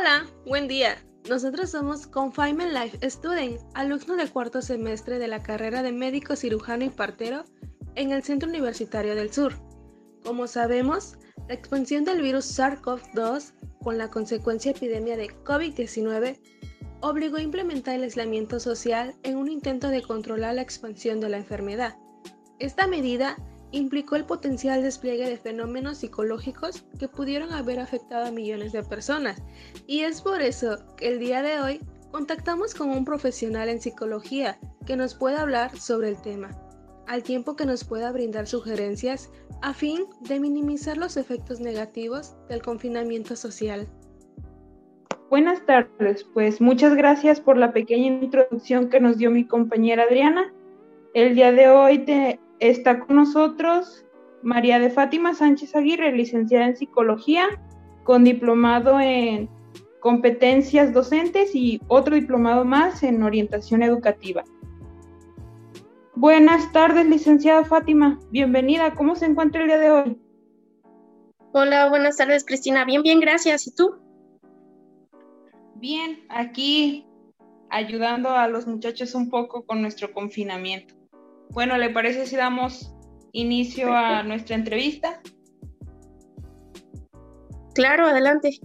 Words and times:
Hola, 0.00 0.26
buen 0.46 0.66
día. 0.66 0.96
Nosotros 1.28 1.72
somos 1.72 2.06
Confinement 2.06 2.72
Life 2.72 3.10
Student, 3.10 3.60
alumnos 3.74 4.16
del 4.16 4.30
cuarto 4.30 4.62
semestre 4.62 5.18
de 5.18 5.28
la 5.28 5.42
carrera 5.42 5.82
de 5.82 5.92
médico 5.92 6.36
cirujano 6.36 6.86
y 6.86 6.88
partero 6.88 7.44
en 7.96 8.10
el 8.10 8.22
Centro 8.22 8.48
Universitario 8.48 9.14
del 9.14 9.30
Sur. 9.30 9.52
Como 10.24 10.46
sabemos, 10.46 11.18
la 11.48 11.54
expansión 11.54 12.04
del 12.04 12.22
virus 12.22 12.46
SARS-CoV-2 12.58 13.52
con 13.82 13.98
la 13.98 14.08
consecuencia 14.08 14.70
epidemia 14.70 15.18
de 15.18 15.28
COVID-19 15.44 16.40
obligó 17.02 17.36
a 17.36 17.42
implementar 17.42 17.96
el 17.96 18.04
aislamiento 18.04 18.58
social 18.58 19.16
en 19.22 19.36
un 19.36 19.50
intento 19.50 19.88
de 19.88 20.00
controlar 20.00 20.54
la 20.54 20.62
expansión 20.62 21.20
de 21.20 21.28
la 21.28 21.36
enfermedad. 21.36 21.98
Esta 22.58 22.86
medida 22.86 23.36
implicó 23.72 24.16
el 24.16 24.24
potencial 24.24 24.82
despliegue 24.82 25.28
de 25.28 25.36
fenómenos 25.36 25.98
psicológicos 25.98 26.84
que 26.98 27.08
pudieron 27.08 27.52
haber 27.52 27.78
afectado 27.78 28.26
a 28.26 28.32
millones 28.32 28.72
de 28.72 28.82
personas, 28.82 29.42
y 29.86 30.00
es 30.00 30.22
por 30.22 30.42
eso 30.42 30.78
que 30.96 31.08
el 31.08 31.18
día 31.18 31.42
de 31.42 31.60
hoy 31.60 31.80
contactamos 32.10 32.74
con 32.74 32.90
un 32.90 33.04
profesional 33.04 33.68
en 33.68 33.80
psicología 33.80 34.58
que 34.86 34.96
nos 34.96 35.14
pueda 35.14 35.42
hablar 35.42 35.76
sobre 35.78 36.08
el 36.08 36.20
tema, 36.20 36.50
al 37.06 37.22
tiempo 37.22 37.56
que 37.56 37.66
nos 37.66 37.84
pueda 37.84 38.10
brindar 38.12 38.46
sugerencias 38.46 39.30
a 39.62 39.74
fin 39.74 40.04
de 40.20 40.40
minimizar 40.40 40.96
los 40.96 41.16
efectos 41.16 41.60
negativos 41.60 42.36
del 42.48 42.62
confinamiento 42.62 43.36
social. 43.36 43.86
Buenas 45.28 45.64
tardes, 45.64 46.26
pues 46.34 46.60
muchas 46.60 46.96
gracias 46.96 47.40
por 47.40 47.56
la 47.56 47.72
pequeña 47.72 48.06
introducción 48.06 48.88
que 48.88 48.98
nos 48.98 49.16
dio 49.16 49.30
mi 49.30 49.44
compañera 49.44 50.02
Adriana. 50.02 50.52
El 51.14 51.36
día 51.36 51.52
de 51.52 51.68
hoy 51.68 51.98
te 51.98 52.40
Está 52.60 53.00
con 53.00 53.16
nosotros 53.16 54.04
María 54.42 54.78
de 54.78 54.90
Fátima 54.90 55.34
Sánchez 55.34 55.74
Aguirre, 55.74 56.12
licenciada 56.12 56.66
en 56.66 56.76
psicología, 56.76 57.46
con 58.04 58.22
diplomado 58.22 59.00
en 59.00 59.48
competencias 60.00 60.92
docentes 60.92 61.54
y 61.54 61.80
otro 61.88 62.14
diplomado 62.14 62.66
más 62.66 63.02
en 63.02 63.22
orientación 63.22 63.82
educativa. 63.82 64.44
Buenas 66.14 66.70
tardes, 66.72 67.06
licenciada 67.06 67.64
Fátima. 67.64 68.18
Bienvenida. 68.30 68.94
¿Cómo 68.94 69.14
se 69.14 69.24
encuentra 69.24 69.62
el 69.62 69.68
día 69.68 69.78
de 69.78 69.90
hoy? 69.90 70.18
Hola, 71.52 71.88
buenas 71.88 72.18
tardes, 72.18 72.44
Cristina. 72.44 72.84
Bien, 72.84 73.02
bien, 73.02 73.20
gracias. 73.20 73.66
¿Y 73.66 73.74
tú? 73.74 73.96
Bien, 75.76 76.26
aquí 76.28 77.06
ayudando 77.70 78.28
a 78.30 78.48
los 78.48 78.66
muchachos 78.66 79.14
un 79.14 79.30
poco 79.30 79.64
con 79.64 79.80
nuestro 79.80 80.12
confinamiento. 80.12 80.99
Bueno, 81.50 81.76
¿le 81.78 81.90
parece 81.90 82.26
si 82.26 82.36
damos 82.36 82.94
inicio 83.32 83.92
a 83.92 84.22
nuestra 84.22 84.56
entrevista? 84.56 85.20
Claro, 87.74 88.06
adelante. 88.06 88.58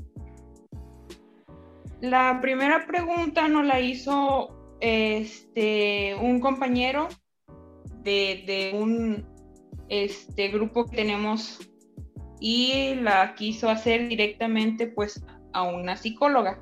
La 2.01 2.39
primera 2.41 2.85
pregunta 2.85 3.47
nos 3.47 3.65
la 3.65 3.79
hizo 3.79 4.77
este, 4.81 6.15
un 6.15 6.39
compañero 6.39 7.07
de, 8.03 8.71
un 8.75 9.25
este, 9.89 10.49
grupo 10.49 10.85
que 10.85 10.97
tenemos 10.97 11.59
y 12.39 12.95
la 12.95 13.33
quiso 13.33 13.69
hacer 13.69 14.07
directamente 14.07 14.87
pues 14.87 15.25
a 15.53 15.63
una 15.63 15.97
psicóloga. 15.97 16.61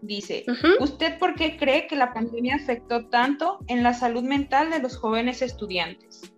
Dice, 0.00 0.44
¿usted 0.78 1.18
por 1.18 1.34
qué 1.34 1.56
cree 1.56 1.88
que 1.88 1.96
la 1.96 2.14
pandemia 2.14 2.54
afectó 2.54 3.06
tanto 3.08 3.58
en 3.66 3.82
la 3.82 3.94
salud 3.94 4.22
mental 4.22 4.70
de 4.70 4.78
los 4.78 4.96
jóvenes 4.96 5.42
estudiantes? 5.42 6.32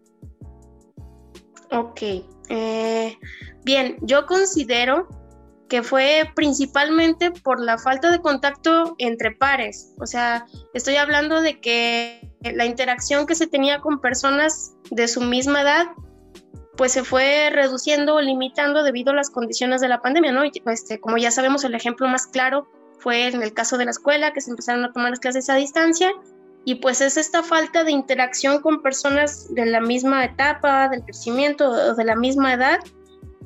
Ok, 1.70 2.00
eh, 2.48 3.16
bien, 3.64 3.96
yo 4.00 4.24
considero 4.26 5.08
que 5.68 5.82
fue 5.84 6.24
principalmente 6.34 7.30
por 7.30 7.60
la 7.60 7.78
falta 7.78 8.10
de 8.10 8.20
contacto 8.20 8.96
entre 8.98 9.30
pares. 9.30 9.94
O 10.00 10.06
sea, 10.06 10.46
estoy 10.74 10.96
hablando 10.96 11.40
de 11.42 11.60
que 11.60 12.34
la 12.40 12.64
interacción 12.64 13.26
que 13.26 13.36
se 13.36 13.46
tenía 13.46 13.80
con 13.80 14.00
personas 14.00 14.74
de 14.90 15.06
su 15.06 15.20
misma 15.20 15.62
edad, 15.62 15.86
pues 16.76 16.92
se 16.92 17.04
fue 17.04 17.50
reduciendo 17.50 18.16
o 18.16 18.20
limitando 18.20 18.82
debido 18.82 19.12
a 19.12 19.14
las 19.14 19.30
condiciones 19.30 19.80
de 19.80 19.88
la 19.88 20.00
pandemia, 20.00 20.32
¿no? 20.32 20.42
Este, 20.44 20.98
como 20.98 21.18
ya 21.18 21.30
sabemos, 21.30 21.62
el 21.62 21.74
ejemplo 21.74 22.08
más 22.08 22.26
claro 22.26 22.66
fue 23.00 23.28
en 23.28 23.42
el 23.42 23.52
caso 23.52 23.78
de 23.78 23.86
la 23.86 23.90
escuela, 23.90 24.32
que 24.32 24.40
se 24.40 24.50
empezaron 24.50 24.84
a 24.84 24.92
tomar 24.92 25.10
las 25.10 25.20
clases 25.20 25.50
a 25.50 25.56
distancia, 25.56 26.12
y 26.64 26.76
pues 26.76 27.00
es 27.00 27.16
esta 27.16 27.42
falta 27.42 27.84
de 27.84 27.92
interacción 27.92 28.60
con 28.60 28.82
personas 28.82 29.52
de 29.54 29.66
la 29.66 29.80
misma 29.80 30.24
etapa 30.24 30.88
del 30.88 31.02
crecimiento 31.02 31.70
o 31.70 31.94
de 31.94 32.04
la 32.04 32.16
misma 32.16 32.52
edad, 32.52 32.80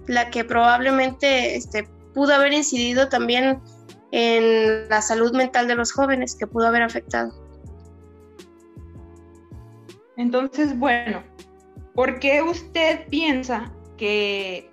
la 0.06 0.31
que 0.31 0.44
probablemente 0.44 1.56
este, 1.56 1.88
pudo 2.12 2.34
haber 2.34 2.53
incidido 2.53 3.09
también 3.09 3.60
en 4.10 4.88
la 4.88 5.00
salud 5.00 5.32
mental 5.32 5.69
de 5.69 5.76
los 5.76 5.93
jóvenes, 5.93 6.34
que 6.34 6.47
pudo 6.47 6.66
haber 6.66 6.82
afectado. 6.82 7.32
Entonces, 10.16 10.78
bueno, 10.78 11.22
¿por 11.94 12.19
qué 12.20 12.43
usted 12.43 13.09
piensa 13.09 13.72
que 13.97 14.70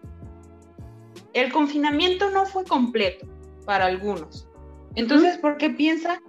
el 1.33 1.51
confinamiento 1.51 2.29
no 2.29 2.45
fue 2.45 2.63
completo 2.65 3.27
para 3.65 3.85
algunos? 3.85 4.50
Entonces, 4.95 5.37
¿por 5.37 5.57
qué 5.57 5.69
piensa 5.69 6.21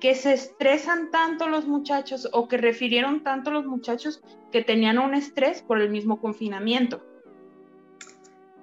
que 0.00 0.14
se 0.14 0.32
estresan 0.32 1.10
tanto 1.10 1.48
los 1.48 1.66
muchachos 1.66 2.28
o 2.32 2.48
que 2.48 2.56
refirieron 2.56 3.22
tanto 3.22 3.50
los 3.50 3.66
muchachos 3.66 4.22
que 4.50 4.62
tenían 4.62 4.98
un 4.98 5.14
estrés 5.14 5.62
por 5.62 5.80
el 5.80 5.90
mismo 5.90 6.20
confinamiento? 6.20 7.02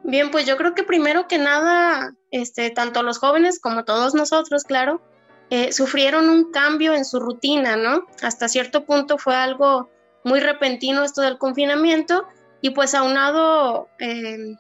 Bien, 0.04 0.32
pues 0.32 0.46
yo 0.46 0.58
creo 0.58 0.74
que 0.74 0.84
primero 0.84 1.28
que 1.28 1.38
nada, 1.38 2.16
este, 2.32 2.70
tanto 2.70 3.04
los 3.04 3.20
jóvenes 3.20 3.60
como 3.60 3.84
todos 3.84 4.14
nosotros, 4.14 4.64
claro, 4.64 5.02
eh, 5.50 5.72
sufrieron 5.72 6.30
un 6.30 6.52
cambio 6.52 6.94
en 6.94 7.06
su 7.06 7.20
rutina, 7.20 7.78
¿no? 7.78 8.06
Hasta 8.22 8.48
cierto 8.48 8.86
punto 8.86 9.18
fue 9.18 9.36
algo 9.36 9.90
muy 10.24 10.40
repentino 10.40 11.04
esto 11.04 11.22
del 11.22 11.38
confinamiento 11.38 12.28
y 12.62 12.72
pues 12.72 12.94
aunado 12.96 13.88
eh, 14.00 14.56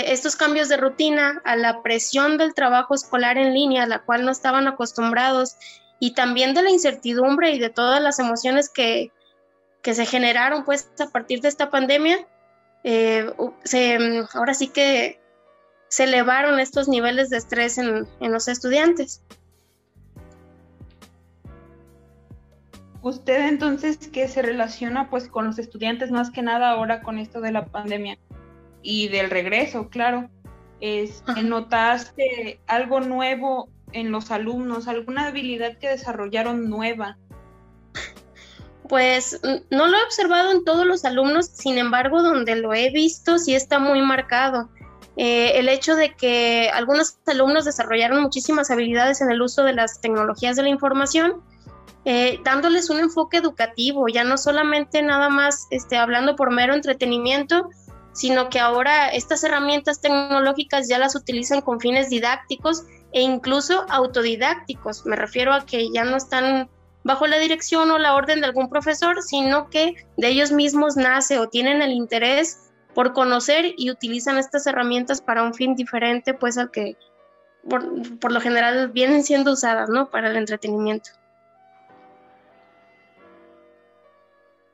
estos 0.00 0.34
cambios 0.34 0.68
de 0.68 0.76
rutina, 0.76 1.40
a 1.44 1.54
la 1.54 1.82
presión 1.82 2.36
del 2.36 2.52
trabajo 2.52 2.94
escolar 2.94 3.38
en 3.38 3.54
línea, 3.54 3.84
a 3.84 3.86
la 3.86 4.02
cual 4.02 4.24
no 4.24 4.32
estaban 4.32 4.66
acostumbrados, 4.66 5.56
y 6.00 6.14
también 6.14 6.52
de 6.52 6.62
la 6.62 6.70
incertidumbre 6.70 7.52
y 7.52 7.60
de 7.60 7.70
todas 7.70 8.02
las 8.02 8.18
emociones 8.18 8.68
que, 8.68 9.12
se 9.82 10.06
generaron 10.06 10.64
pues 10.64 10.90
a 10.98 11.10
partir 11.10 11.42
de 11.42 11.48
esta 11.48 11.70
pandemia, 11.70 12.26
eh, 12.84 13.30
ahora 14.32 14.54
sí 14.54 14.68
que 14.68 15.20
se 15.88 16.04
elevaron 16.04 16.58
estos 16.58 16.88
niveles 16.88 17.28
de 17.28 17.36
estrés 17.36 17.76
en, 17.76 18.08
en 18.20 18.32
los 18.32 18.48
estudiantes. 18.48 19.22
Usted 23.02 23.46
entonces 23.46 23.98
que 24.08 24.26
se 24.26 24.40
relaciona 24.40 25.10
pues 25.10 25.28
con 25.28 25.44
los 25.44 25.58
estudiantes 25.58 26.10
más 26.10 26.30
que 26.30 26.40
nada 26.40 26.70
ahora 26.70 27.02
con 27.02 27.18
esto 27.18 27.42
de 27.42 27.52
la 27.52 27.66
pandemia 27.66 28.18
y 28.84 29.08
del 29.08 29.30
regreso, 29.30 29.88
claro. 29.88 30.28
Es, 30.80 31.24
¿Notaste 31.42 32.60
algo 32.66 33.00
nuevo 33.00 33.70
en 33.92 34.12
los 34.12 34.30
alumnos, 34.30 34.86
alguna 34.86 35.28
habilidad 35.28 35.78
que 35.78 35.88
desarrollaron 35.88 36.68
nueva? 36.68 37.16
Pues 38.88 39.40
no 39.70 39.86
lo 39.86 39.96
he 39.96 40.04
observado 40.04 40.52
en 40.52 40.62
todos 40.62 40.86
los 40.86 41.06
alumnos, 41.06 41.46
sin 41.46 41.78
embargo, 41.78 42.22
donde 42.22 42.54
lo 42.56 42.74
he 42.74 42.90
visto 42.90 43.38
sí 43.38 43.54
está 43.54 43.78
muy 43.78 44.02
marcado. 44.02 44.68
Eh, 45.16 45.58
el 45.58 45.68
hecho 45.70 45.96
de 45.96 46.14
que 46.14 46.70
algunos 46.74 47.16
alumnos 47.26 47.64
desarrollaron 47.64 48.20
muchísimas 48.20 48.70
habilidades 48.70 49.22
en 49.22 49.30
el 49.30 49.40
uso 49.40 49.64
de 49.64 49.72
las 49.72 50.02
tecnologías 50.02 50.56
de 50.56 50.64
la 50.64 50.68
información, 50.68 51.42
eh, 52.04 52.40
dándoles 52.44 52.90
un 52.90 52.98
enfoque 52.98 53.38
educativo, 53.38 54.08
ya 54.08 54.24
no 54.24 54.36
solamente 54.36 55.00
nada 55.00 55.30
más 55.30 55.66
este, 55.70 55.96
hablando 55.96 56.36
por 56.36 56.50
mero 56.50 56.74
entretenimiento, 56.74 57.70
sino 58.14 58.48
que 58.48 58.60
ahora 58.60 59.08
estas 59.08 59.44
herramientas 59.44 60.00
tecnológicas 60.00 60.88
ya 60.88 60.98
las 60.98 61.14
utilizan 61.14 61.60
con 61.60 61.80
fines 61.80 62.08
didácticos 62.08 62.84
e 63.12 63.20
incluso 63.20 63.84
autodidácticos. 63.90 65.04
Me 65.04 65.16
refiero 65.16 65.52
a 65.52 65.66
que 65.66 65.90
ya 65.92 66.04
no 66.04 66.16
están 66.16 66.70
bajo 67.02 67.26
la 67.26 67.38
dirección 67.38 67.90
o 67.90 67.98
la 67.98 68.14
orden 68.14 68.40
de 68.40 68.46
algún 68.46 68.70
profesor, 68.70 69.22
sino 69.22 69.68
que 69.68 69.94
de 70.16 70.28
ellos 70.28 70.52
mismos 70.52 70.96
nace 70.96 71.38
o 71.38 71.48
tienen 71.48 71.82
el 71.82 71.92
interés 71.92 72.70
por 72.94 73.12
conocer 73.12 73.74
y 73.76 73.90
utilizan 73.90 74.38
estas 74.38 74.66
herramientas 74.66 75.20
para 75.20 75.42
un 75.42 75.52
fin 75.52 75.74
diferente, 75.74 76.32
pues 76.32 76.56
al 76.56 76.70
que 76.70 76.96
por, 77.68 78.18
por 78.20 78.32
lo 78.32 78.40
general 78.40 78.90
vienen 78.92 79.24
siendo 79.24 79.52
usadas, 79.52 79.88
¿no? 79.88 80.10
Para 80.10 80.30
el 80.30 80.36
entretenimiento. 80.36 81.10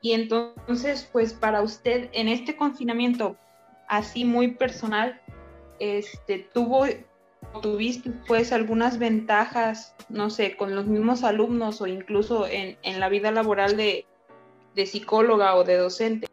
Y 0.02 0.12
entonces, 0.12 1.08
pues 1.12 1.32
para 1.32 1.62
usted 1.62 2.08
en 2.12 2.28
este 2.28 2.56
confinamiento 2.56 3.36
así 3.88 4.24
muy 4.24 4.52
personal, 4.52 5.20
este, 5.78 6.38
tuvo, 6.54 6.86
tuviste 7.60 8.10
pues 8.26 8.52
algunas 8.52 8.98
ventajas, 8.98 9.94
no 10.08 10.30
sé, 10.30 10.56
con 10.56 10.74
los 10.74 10.86
mismos 10.86 11.24
alumnos 11.24 11.80
o 11.80 11.86
incluso 11.86 12.46
en, 12.46 12.76
la 13.00 13.08
vida 13.08 13.30
laboral 13.30 13.76
de, 13.76 14.06
psicóloga 14.86 15.56
o 15.56 15.64
de 15.64 15.76
docente. 15.76 16.26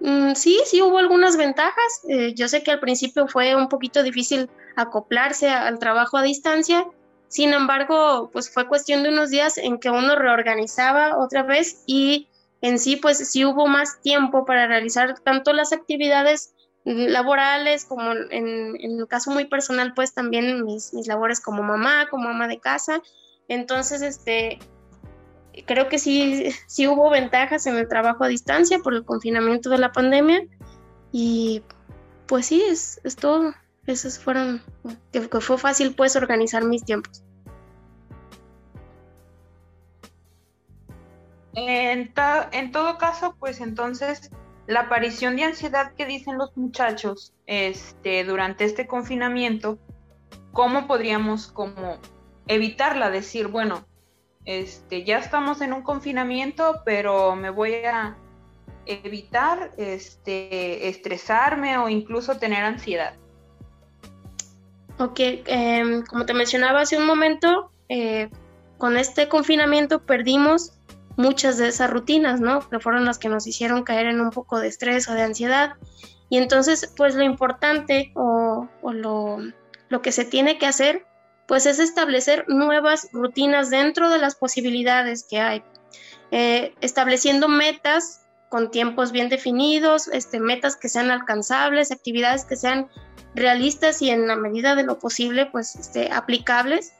Mm, 0.00 0.34
sí, 0.34 0.60
sí 0.66 0.82
hubo 0.82 0.98
algunas 0.98 1.38
ventajas. 1.38 2.02
Eh, 2.08 2.34
yo 2.34 2.48
sé 2.48 2.62
que 2.62 2.70
al 2.70 2.80
principio 2.80 3.26
fue 3.26 3.56
un 3.56 3.68
poquito 3.68 4.02
difícil 4.02 4.50
acoplarse 4.76 5.48
al 5.48 5.78
trabajo 5.78 6.18
a 6.18 6.22
distancia. 6.22 6.86
Sin 7.28 7.52
embargo, 7.52 8.30
pues 8.32 8.50
fue 8.50 8.68
cuestión 8.68 9.02
de 9.02 9.08
unos 9.08 9.30
días 9.30 9.58
en 9.58 9.78
que 9.78 9.90
uno 9.90 10.14
reorganizaba 10.16 11.18
otra 11.18 11.42
vez 11.42 11.82
y 11.86 12.28
en 12.60 12.78
sí, 12.78 12.96
pues 12.96 13.18
sí 13.18 13.44
hubo 13.44 13.66
más 13.66 14.00
tiempo 14.00 14.44
para 14.44 14.66
realizar 14.66 15.18
tanto 15.20 15.52
las 15.52 15.72
actividades 15.72 16.54
laborales 16.84 17.84
como 17.86 18.12
en, 18.12 18.76
el 18.78 19.06
caso 19.08 19.30
muy 19.30 19.46
personal, 19.46 19.94
pues 19.94 20.14
también 20.14 20.64
mis, 20.64 20.92
mis 20.94 21.06
labores 21.06 21.40
como 21.40 21.62
mamá, 21.62 22.08
como 22.10 22.28
ama 22.28 22.46
de 22.46 22.60
casa. 22.60 23.02
Entonces, 23.48 24.02
este, 24.02 24.58
creo 25.66 25.88
que 25.88 25.98
sí, 25.98 26.50
sí 26.66 26.86
hubo 26.86 27.10
ventajas 27.10 27.66
en 27.66 27.76
el 27.76 27.88
trabajo 27.88 28.24
a 28.24 28.28
distancia 28.28 28.78
por 28.78 28.94
el 28.94 29.04
confinamiento 29.04 29.70
de 29.70 29.78
la 29.78 29.92
pandemia 29.92 30.42
y 31.12 31.62
pues 32.26 32.46
sí, 32.46 32.62
es, 32.62 33.00
es 33.04 33.16
todo. 33.16 33.54
Esos 33.86 34.18
fueron, 34.18 34.62
que, 35.12 35.20
fue 35.22 35.58
fácil 35.58 35.94
pues 35.94 36.16
organizar 36.16 36.64
mis 36.64 36.84
tiempos. 36.84 37.22
En, 41.54 42.12
todo 42.72 42.98
caso, 42.98 43.36
pues 43.38 43.60
entonces 43.60 44.30
la 44.66 44.80
aparición 44.80 45.36
de 45.36 45.44
ansiedad 45.44 45.92
que 45.94 46.06
dicen 46.06 46.38
los 46.38 46.56
muchachos 46.56 47.32
este, 47.46 48.24
durante 48.24 48.64
este 48.64 48.86
confinamiento, 48.86 49.78
¿cómo 50.52 50.86
podríamos 50.86 51.48
como 51.48 51.98
evitarla? 52.48 53.10
Decir, 53.10 53.48
bueno, 53.48 53.86
este, 54.46 55.04
ya 55.04 55.18
estamos 55.18 55.60
en 55.60 55.72
un 55.72 55.82
confinamiento, 55.82 56.82
pero 56.84 57.36
me 57.36 57.50
voy 57.50 57.74
a 57.84 58.16
evitar 58.86 59.72
este, 59.76 60.88
estresarme 60.88 61.78
o 61.78 61.88
incluso 61.88 62.38
tener 62.38 62.64
ansiedad. 62.64 63.14
Ok, 64.98 65.18
em, 65.18 66.04
como 66.04 66.24
te 66.24 66.34
mencionaba 66.34 66.82
hace 66.82 66.96
un 66.96 67.06
momento, 67.06 67.70
eh, 67.88 68.30
con 68.78 68.96
este 68.96 69.28
confinamiento 69.28 70.02
perdimos 70.02 70.72
muchas 71.16 71.58
de 71.58 71.68
esas 71.68 71.90
rutinas, 71.90 72.40
¿no? 72.40 72.68
Que 72.68 72.80
fueron 72.80 73.04
las 73.04 73.18
que 73.18 73.28
nos 73.28 73.46
hicieron 73.46 73.82
caer 73.82 74.06
en 74.06 74.20
un 74.20 74.30
poco 74.30 74.60
de 74.60 74.68
estrés 74.68 75.08
o 75.08 75.14
de 75.14 75.22
ansiedad. 75.22 75.74
Y 76.28 76.38
entonces, 76.38 76.92
pues 76.96 77.14
lo 77.14 77.22
importante 77.22 78.12
o, 78.14 78.68
lo, 78.82 79.38
lo 79.88 80.02
que 80.02 80.12
se 80.12 80.24
tiene 80.24 80.58
que 80.58 80.66
hacer 80.66 81.06
pues 81.46 81.66
es 81.66 81.78
establecer 81.78 82.44
nuevas 82.48 83.08
rutinas 83.12 83.70
dentro 83.70 84.10
de 84.10 84.18
las 84.18 84.34
posibilidades 84.34 85.26
que 85.28 85.40
hay, 85.40 85.62
eh, 86.30 86.74
estableciendo 86.80 87.48
metas 87.48 88.22
con 88.48 88.70
tiempos 88.70 89.12
bien 89.12 89.28
definidos, 89.28 90.08
este, 90.08 90.40
metas 90.40 90.76
que 90.76 90.88
sean 90.88 91.10
alcanzables, 91.10 91.90
actividades 91.90 92.44
que 92.44 92.56
sean 92.56 92.88
realistas 93.34 94.00
y 94.02 94.10
en 94.10 94.26
la 94.26 94.36
medida 94.36 94.74
de 94.74 94.84
lo 94.84 94.98
posible, 94.98 95.46
pues 95.46 95.76
este, 95.76 96.12
aplicables. 96.12 96.92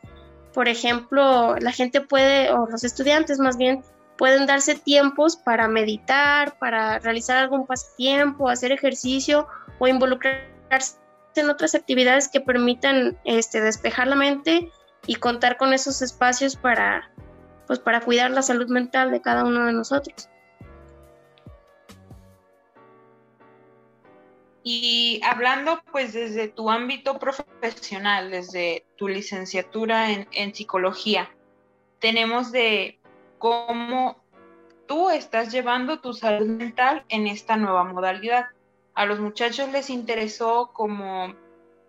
Por 0.53 0.69
ejemplo, 0.69 1.57
la 1.59 1.73
gente 1.73 2.01
puede, 2.01 2.51
o 2.51 2.67
los 2.67 2.85
estudiantes 2.85 3.39
más 3.39 3.57
bien, 3.57 3.83
pueden 4.17 4.47
darse 4.47 4.75
tiempos 4.75 5.37
para 5.37 5.69
meditar, 5.69 6.57
para 6.59 6.99
realizar 7.01 7.37
algún 7.37 7.67
pasatiempo, 7.67 8.49
hacer 8.49 8.73
ejercicio 8.73 9.49
o 9.79 9.89
involucrarse 9.89 10.97
en 11.35 11.51
otras 11.51 11.75
actividades 11.75 12.29
que 12.29 12.41
permitan 12.41 13.19
este, 13.25 13.61
despejar 13.61 14.07
la 14.07 14.17
mente 14.17 14.71
y 15.07 15.17
contar 15.17 15.57
con 15.57 15.73
esos 15.73 16.01
espacios 16.03 16.57
para, 16.57 17.11
pues, 17.67 17.79
para 17.79 18.01
cuidar 18.01 18.31
la 18.31 18.43
salud 18.43 18.69
mental 18.69 19.11
de 19.11 19.21
cada 19.21 19.45
uno 19.45 19.67
de 19.67 19.73
nosotros. 19.73 20.29
Y 24.65 25.21
hablando 25.23 25.81
pues 25.93 26.13
desde 26.13 26.49
tu 26.49 26.71
ámbito 26.71 27.19
profesional, 27.19 28.31
desde 28.31 28.87
tu 28.97 29.07
licenciatura 29.07 30.11
en, 30.11 30.55
psicología, 30.55 31.31
tenemos 32.01 32.51
de 32.51 32.99
cómo 33.39 34.17
tú 34.87 35.11
estás 35.11 35.53
llevando 35.53 36.01
tu 36.01 36.15
salud 36.15 36.47
mental 36.47 37.05
en 37.09 37.27
esta 37.27 37.57
nueva 37.57 37.85
modalidad 37.85 38.47
a 38.95 39.07
los 39.07 39.19
muchachos 39.21 39.71
les 39.73 39.91
interesó 39.91 40.71
como 40.73 41.35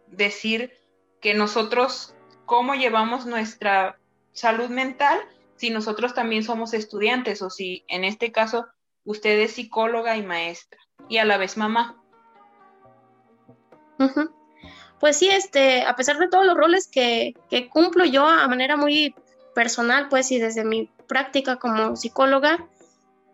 decir 0.07 0.73
que 1.21 1.33
nosotros, 1.33 2.15
cómo 2.45 2.75
llevamos 2.75 3.25
nuestra 3.25 3.99
salud 4.33 4.69
mental 4.69 5.19
si 5.55 5.69
nosotros 5.69 6.13
también 6.13 6.43
somos 6.43 6.73
estudiantes 6.73 7.41
o 7.41 7.49
si 7.49 7.85
en 7.87 8.03
este 8.03 8.31
caso 8.31 8.67
usted 9.05 9.39
es 9.39 9.53
psicóloga 9.53 10.17
y 10.17 10.23
maestra 10.23 10.79
y 11.07 11.17
a 11.17 11.25
la 11.25 11.37
vez 11.37 11.57
mamá. 11.57 12.01
Pues 14.99 15.17
sí, 15.17 15.29
este, 15.29 15.83
a 15.83 15.95
pesar 15.95 16.17
de 16.17 16.27
todos 16.27 16.45
los 16.45 16.55
roles 16.55 16.87
que, 16.87 17.33
que 17.49 17.69
cumplo 17.69 18.05
yo 18.05 18.25
a 18.25 18.47
manera 18.47 18.77
muy 18.77 19.13
personal, 19.53 20.09
pues 20.09 20.31
y 20.31 20.39
desde 20.39 20.63
mi 20.63 20.89
práctica 21.07 21.57
como 21.57 21.95
psicóloga, 21.95 22.65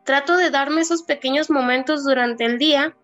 trato 0.04 0.38
de 0.38 0.50
darme 0.50 0.82
esos 0.82 1.04
pequeños 1.04 1.50
momentos 1.50 2.04
durante 2.04 2.46
el 2.46 2.58
día 2.58 2.96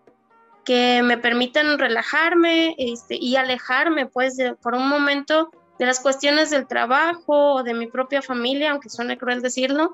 que 0.64 1.02
me 1.02 1.16
permitan 1.16 1.78
relajarme 1.78 2.74
este, 2.76 3.16
y 3.16 3.36
alejarme 3.36 4.06
pues 4.06 4.36
por 4.62 4.74
un 4.74 4.88
momento 4.88 5.50
de 5.78 5.86
las 5.86 6.00
cuestiones 6.00 6.50
del 6.50 6.66
trabajo 6.66 7.54
o 7.54 7.62
de 7.62 7.72
mi 7.72 7.86
propia 7.86 8.20
familia, 8.20 8.72
aunque 8.72 8.90
suene 8.90 9.16
cruel 9.16 9.40
decirlo, 9.40 9.92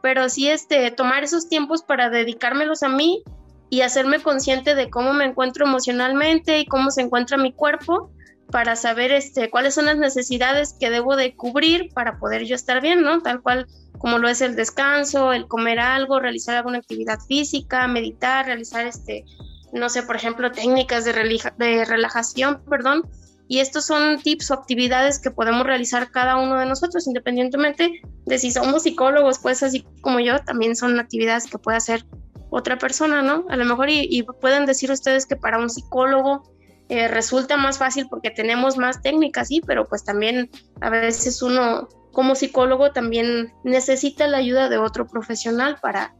pero 0.00 0.28
sí 0.28 0.48
este, 0.48 0.90
tomar 0.92 1.24
esos 1.24 1.48
tiempos 1.48 1.82
para 1.82 2.08
dedicármelos 2.08 2.82
a 2.82 2.88
mí 2.88 3.22
y 3.70 3.80
hacerme 3.80 4.20
consciente 4.20 4.74
de 4.74 4.90
cómo 4.90 5.12
me 5.12 5.24
encuentro 5.24 5.66
emocionalmente 5.66 6.58
y 6.58 6.66
cómo 6.66 6.90
se 6.90 7.02
encuentra 7.02 7.36
mi 7.36 7.52
cuerpo 7.52 8.10
para 8.50 8.76
saber 8.76 9.10
este, 9.10 9.50
cuáles 9.50 9.74
son 9.74 9.86
las 9.86 9.96
necesidades 9.96 10.76
que 10.78 10.90
debo 10.90 11.16
de 11.16 11.34
cubrir 11.34 11.88
para 11.94 12.18
poder 12.18 12.44
yo 12.44 12.54
estar 12.54 12.80
bien, 12.80 13.02
¿no? 13.02 13.20
Tal 13.20 13.42
cual 13.42 13.66
como 13.98 14.18
lo 14.18 14.28
es 14.28 14.42
el 14.42 14.54
descanso, 14.54 15.32
el 15.32 15.48
comer 15.48 15.80
algo, 15.80 16.20
realizar 16.20 16.56
alguna 16.56 16.78
actividad 16.78 17.18
física, 17.26 17.88
meditar, 17.88 18.46
realizar 18.46 18.86
este, 18.86 19.24
no 19.72 19.88
sé, 19.88 20.02
por 20.02 20.16
ejemplo, 20.16 20.52
técnicas 20.52 21.04
de, 21.04 21.12
de 21.58 21.84
relajación, 21.84 22.62
perdón, 22.68 23.02
y 23.46 23.60
estos 23.60 23.84
son 23.84 24.20
tips 24.22 24.50
o 24.50 24.54
actividades 24.54 25.18
que 25.18 25.30
podemos 25.30 25.66
realizar 25.66 26.10
cada 26.10 26.36
uno 26.36 26.58
de 26.58 26.66
nosotros, 26.66 27.06
independientemente 27.06 28.00
de 28.24 28.38
si 28.38 28.50
somos 28.50 28.84
psicólogos, 28.84 29.38
pues 29.38 29.62
así 29.62 29.86
como 30.00 30.20
yo, 30.20 30.38
también 30.40 30.76
son 30.76 30.98
actividades 30.98 31.46
que 31.46 31.58
puede 31.58 31.76
hacer 31.76 32.06
otra 32.54 32.78
persona, 32.78 33.20
¿no? 33.20 33.46
A 33.48 33.56
lo 33.56 33.64
mejor 33.64 33.88
y, 33.90 34.22
pueden 34.40 34.64
decir 34.64 34.92
ustedes 34.92 35.26
que 35.26 35.34
para 35.34 35.58
un 35.58 35.68
psicólogo 35.68 36.54
eh, 36.88 37.08
resulta 37.08 37.56
más 37.56 37.78
fácil 37.78 38.06
porque 38.08 38.30
tenemos 38.30 38.76
más 38.76 39.02
técnicas, 39.02 39.48
sí, 39.48 39.60
pero 39.66 39.86
pues 39.86 40.04
también 40.04 40.48
a 40.80 40.88
veces 40.88 41.42
uno 41.42 41.88
como 42.12 42.36
psicólogo 42.36 42.92
también 42.92 43.52
necesita 43.64 44.28
la 44.28 44.36
ayuda 44.36 44.68
de 44.68 44.78
otro 44.78 45.08
profesional 45.08 45.78
para, 45.82 46.14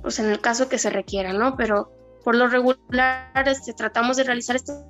pues 0.00 0.20
en 0.20 0.26
el 0.26 0.40
caso 0.40 0.68
que 0.68 0.78
se 0.78 0.90
requiera, 0.90 1.32
¿no? 1.32 1.56
Pero 1.56 1.90
por 2.22 2.36
lo 2.36 2.46
regular 2.46 3.32
este, 3.46 3.72
tratamos 3.72 4.16
de 4.16 4.24
realizar 4.24 4.54
estas 4.54 4.84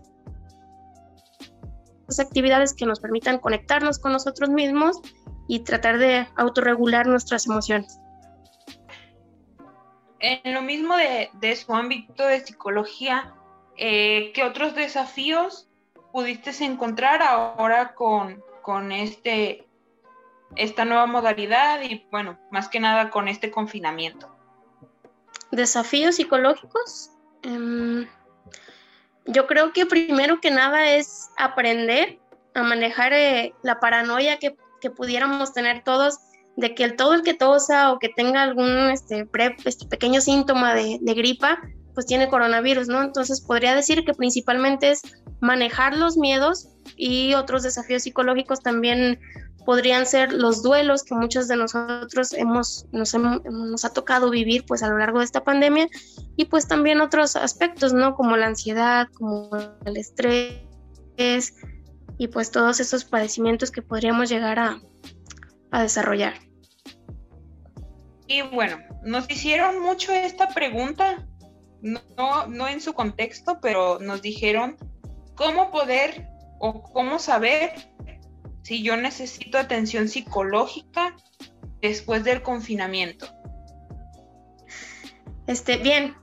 actividades 2.18 2.74
que 2.74 2.84
nos 2.84 3.00
permitan 3.00 3.38
conectarnos 3.38 3.98
con 3.98 4.12
nosotros 4.12 4.50
mismos 4.50 5.00
y 5.46 5.60
tratar 5.60 5.96
de 5.96 6.28
autorregular 6.36 7.06
nuestras 7.06 7.46
emociones. 7.46 7.98
En 10.20 10.54
lo 10.54 10.62
mismo 10.62 10.96
de, 10.96 11.56
su 11.56 11.72
ámbito 11.74 12.26
de 12.26 12.40
psicología, 12.44 13.34
eh, 13.76 14.32
¿qué 14.34 14.42
otros 14.42 14.74
desafíos 14.74 15.68
pudiste 16.12 16.50
encontrar 16.64 17.22
ahora 17.22 17.94
con, 17.94 18.92
este, 18.92 19.66
esta 20.56 20.84
nueva 20.84 21.06
modalidad 21.06 21.82
y, 21.82 22.06
bueno, 22.10 22.38
más 22.50 22.68
que 22.68 22.80
nada 22.80 23.10
con 23.10 23.28
este 23.28 23.50
confinamiento? 23.50 24.34
¿Desafíos 25.52 26.16
psicológicos? 26.16 27.10
Em, 27.42 28.06
yo 29.24 29.46
creo 29.46 29.72
que 29.72 29.86
primero 29.86 30.40
que 30.40 30.50
nada 30.50 30.90
es 30.90 31.30
aprender 31.36 32.18
a 32.54 32.62
manejar 32.62 33.12
eh, 33.12 33.54
la 33.62 33.78
paranoia 33.78 34.38
que, 34.38 34.56
pudiéramos 34.96 35.52
tener 35.52 35.82
todos 35.82 36.18
de 36.58 36.74
que 36.74 36.82
el, 36.82 36.96
todo 36.96 37.14
el 37.14 37.22
que 37.22 37.34
tosa 37.34 37.92
o 37.92 38.00
que 38.00 38.08
tenga 38.08 38.42
algún 38.42 38.90
este, 38.90 39.28
este 39.64 39.86
pequeño 39.86 40.20
síntoma 40.20 40.74
de, 40.74 40.98
de, 41.00 41.14
gripa, 41.14 41.60
pues 41.94 42.04
tiene 42.04 42.28
coronavirus, 42.28 42.88
¿no? 42.88 43.00
Entonces 43.00 43.40
podría 43.40 43.76
decir 43.76 44.04
que 44.04 44.12
principalmente 44.12 44.90
es 44.90 45.02
manejar 45.40 45.96
los 45.96 46.16
miedos 46.16 46.68
y 46.96 47.34
otros 47.34 47.62
desafíos 47.62 48.02
psicológicos 48.02 48.60
también 48.60 49.20
podrían 49.64 50.04
ser 50.04 50.32
los 50.32 50.64
duelos 50.64 51.04
que 51.04 51.14
muchos 51.14 51.46
de 51.46 51.54
nosotros 51.54 52.32
hemos 52.32 52.86
nos, 52.90 53.84
ha 53.84 53.92
tocado 53.92 54.28
vivir 54.30 54.64
pues 54.66 54.82
a 54.82 54.88
lo 54.88 54.98
largo 54.98 55.20
de 55.20 55.26
esta 55.26 55.44
pandemia 55.44 55.86
y 56.36 56.46
pues 56.46 56.66
también 56.66 57.00
otros 57.00 57.36
aspectos, 57.36 57.92
¿no? 57.92 58.16
Como 58.16 58.36
la 58.36 58.46
ansiedad, 58.46 59.06
como 59.14 59.48
el 59.84 59.96
estrés 59.96 61.54
y 62.18 62.26
pues 62.26 62.50
todos 62.50 62.80
esos 62.80 63.04
padecimientos 63.04 63.70
que 63.70 63.82
podríamos 63.82 64.28
llegar 64.28 64.58
a 64.58 65.82
desarrollar. 65.82 66.47
Y 68.28 68.42
bueno, 68.42 68.78
nos 69.02 69.28
hicieron 69.28 69.80
mucho 69.80 70.12
esta 70.12 70.48
pregunta, 70.50 71.26
no, 71.80 72.46
no 72.46 72.68
en 72.68 72.80
su 72.80 72.92
contexto, 72.92 73.58
pero 73.60 73.98
nos 73.98 74.22
dijeron 74.22 74.76
cómo 75.34 75.70
poder 75.70 76.28
o 76.60 76.82
cómo 76.82 77.18
saber 77.18 77.72
si 78.62 78.82
yo 78.82 78.96
necesito 78.96 79.58
atención 79.58 80.08
psicológica 80.08 81.16
después 81.80 82.24
del 82.24 82.42
confinamiento? 82.42 83.26
Este, 85.46 85.78
bien, 85.78 86.14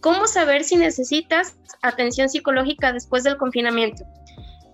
¿cómo 0.00 0.26
saber 0.26 0.64
si 0.64 0.76
necesitas 0.76 1.56
atención 1.80 2.28
psicológica 2.28 2.92
después 2.92 3.24
del 3.24 3.38
confinamiento? 3.38 4.04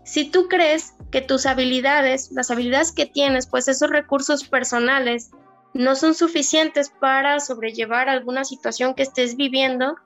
Si 0.05 0.29
tú 0.29 0.49
crees 0.49 0.95
que 1.13 1.23
tus 1.23 1.47
habilidades, 1.47 2.31
las 2.33 2.51
habilidades 2.51 2.91
que 2.93 3.07
tienes, 3.07 3.47
pues 3.47 3.69
esos 3.69 3.91
recursos 3.91 4.49
personales 4.49 5.31
no 5.75 5.97
son 5.97 6.15
suficientes 6.15 6.89
para 6.89 7.41
sobrellevar 7.41 8.09
alguna 8.09 8.45
situación 8.45 8.95
que 8.95 9.03
estés 9.03 9.37
viviendo, 9.37 9.97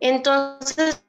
entonces 0.00 1.02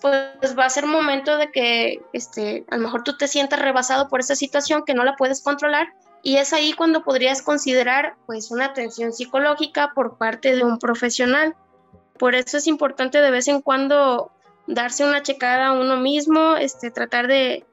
pues 0.00 0.56
va 0.56 0.66
a 0.66 0.70
ser 0.70 0.86
momento 0.86 1.38
de 1.38 1.50
que 1.50 2.02
este, 2.12 2.64
a 2.70 2.76
lo 2.76 2.84
mejor 2.84 3.02
tú 3.02 3.16
te 3.16 3.26
sientas 3.26 3.60
rebasado 3.60 4.08
por 4.08 4.20
esa 4.20 4.36
situación 4.36 4.84
que 4.84 4.94
no 4.94 5.02
la 5.02 5.16
puedes 5.16 5.42
controlar 5.42 5.88
y 6.22 6.36
es 6.36 6.52
ahí 6.52 6.74
cuando 6.74 7.02
podrías 7.02 7.42
considerar 7.42 8.16
pues 8.26 8.50
una 8.50 8.66
atención 8.66 9.12
psicológica 9.12 9.92
por 9.94 10.18
parte 10.18 10.54
de 10.54 10.62
un 10.62 10.78
profesional. 10.78 11.56
Por 12.18 12.34
eso 12.34 12.58
es 12.58 12.66
importante 12.66 13.20
de 13.20 13.30
vez 13.30 13.48
en 13.48 13.62
cuando 13.62 14.30
darse 14.66 15.04
una 15.04 15.22
checada 15.22 15.68
a 15.68 15.72
uno 15.72 15.96
mismo, 15.96 16.56
este, 16.56 16.90
tratar 16.90 17.26
de, 17.28 17.64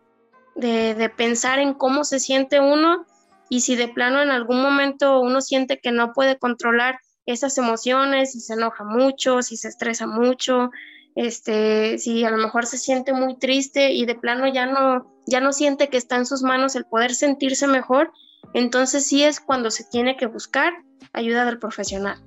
de 0.56 1.12
pensar 1.16 1.60
en 1.60 1.74
cómo 1.74 2.06
se 2.06 2.20
siente 2.20 2.60
uno 2.60 3.06
y 3.50 3.62
si 3.62 3.76
de 3.76 3.88
plano 3.88 4.22
en 4.22 4.30
algún 4.30 4.62
momento 4.62 5.22
uno 5.22 5.42
siente 5.42 5.80
que 5.80 5.92
no 5.92 6.14
puede 6.14 6.38
controlar 6.38 7.00
esas 7.26 7.58
emociones, 7.58 8.34
si 8.34 8.40
se 8.40 8.54
enoja 8.54 8.84
mucho, 8.84 9.42
si 9.42 9.58
se 9.58 9.68
estresa 9.68 10.08
mucho, 10.08 10.72
este, 11.16 11.98
si 11.98 12.24
a 12.24 12.30
lo 12.30 12.38
mejor 12.38 12.66
se 12.66 12.78
siente 12.78 13.14
muy 13.14 13.38
triste 13.38 13.94
y 13.94 14.06
de 14.06 14.16
plano 14.16 14.48
ya 14.48 14.66
no, 14.66 15.12
ya 15.26 15.40
no 15.40 15.54
siente 15.54 15.90
que 15.90 15.98
está 15.98 16.18
en 16.18 16.26
sus 16.26 16.44
manos 16.44 16.76
el 16.76 16.86
poder 16.86 17.14
sentirse 17.14 17.68
mejor, 17.68 18.12
entonces 18.54 19.06
sí 19.06 19.24
es 19.24 19.40
cuando 19.40 19.72
se 19.72 19.86
tiene 19.86 20.18
que 20.18 20.28
buscar 20.28 20.74
ayuda 21.14 21.46
del 21.46 21.60
profesional. 21.60 22.22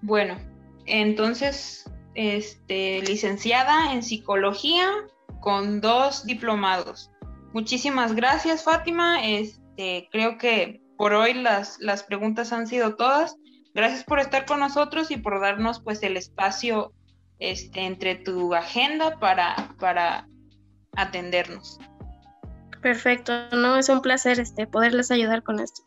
Bueno, 0.00 0.36
entonces, 0.86 1.88
este, 2.14 3.02
licenciada 3.02 3.92
en 3.92 4.02
psicología 4.02 4.88
con 5.40 5.80
dos 5.80 6.24
diplomados. 6.24 7.11
Muchísimas 7.52 8.14
gracias, 8.14 8.64
Fátima. 8.64 9.24
Este, 9.24 10.08
creo 10.10 10.38
que 10.38 10.80
por 10.96 11.12
hoy 11.12 11.34
las, 11.34 11.78
las 11.80 12.02
preguntas 12.02 12.52
han 12.52 12.66
sido 12.66 12.96
todas. 12.96 13.36
Gracias 13.74 14.04
por 14.04 14.20
estar 14.20 14.44
con 14.46 14.60
nosotros 14.60 15.10
y 15.10 15.16
por 15.16 15.40
darnos 15.40 15.80
pues 15.80 16.02
el 16.02 16.16
espacio 16.16 16.92
este, 17.38 17.80
entre 17.86 18.14
tu 18.14 18.54
agenda 18.54 19.18
para, 19.18 19.74
para 19.78 20.28
atendernos. 20.96 21.78
Perfecto, 22.80 23.32
no 23.52 23.76
es 23.76 23.88
un 23.88 24.02
placer 24.02 24.40
este 24.40 24.66
poderles 24.66 25.10
ayudar 25.10 25.42
con 25.42 25.60
esto. 25.60 25.82